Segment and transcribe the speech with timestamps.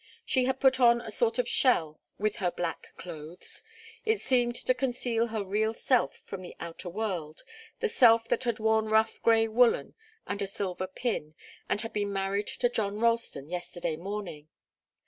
[0.25, 3.61] She had put on a sort of shell with her black clothes.
[4.03, 7.43] It seemed to conceal her real self from the outer world,
[7.81, 9.93] the self that had worn rough grey woollen
[10.25, 11.35] and a silver pin
[11.69, 14.49] and had been married to John Ralston yesterday morning.